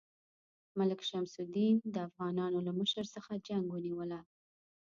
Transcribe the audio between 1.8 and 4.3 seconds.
د افغانانو له مشر څخه جنګ ونیوله.